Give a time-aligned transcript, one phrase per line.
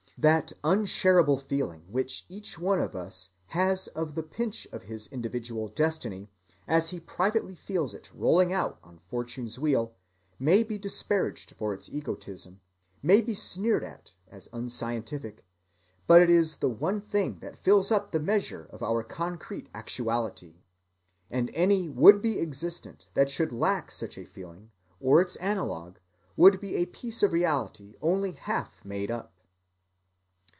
[0.17, 5.67] That unsharable feeling which each one of us has of the pinch of his individual
[5.67, 6.29] destiny
[6.67, 9.95] as he privately feels it rolling out on fortune's wheel
[10.37, 12.61] may be disparaged for its egotism,
[13.01, 15.43] may be sneered at as unscientific,
[16.05, 20.61] but it is the one thing that fills up the measure of our concrete actuality,
[21.31, 25.95] and any would‐be existent that should lack such a feeling, or its analogue,
[26.37, 29.33] would be a piece of reality only half made up.